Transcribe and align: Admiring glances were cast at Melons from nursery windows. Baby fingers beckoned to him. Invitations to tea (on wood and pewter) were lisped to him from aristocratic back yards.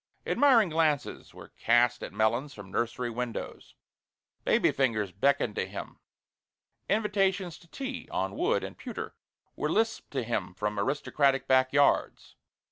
Admiring 0.25 0.69
glances 0.69 1.31
were 1.31 1.49
cast 1.49 2.01
at 2.01 2.11
Melons 2.11 2.55
from 2.55 2.71
nursery 2.71 3.11
windows. 3.11 3.75
Baby 4.43 4.71
fingers 4.71 5.11
beckoned 5.11 5.53
to 5.57 5.67
him. 5.67 5.99
Invitations 6.89 7.55
to 7.59 7.67
tea 7.67 8.09
(on 8.09 8.33
wood 8.35 8.63
and 8.63 8.75
pewter) 8.75 9.13
were 9.55 9.69
lisped 9.69 10.09
to 10.09 10.23
him 10.23 10.55
from 10.55 10.79
aristocratic 10.79 11.47
back 11.47 11.71
yards. 11.71 12.35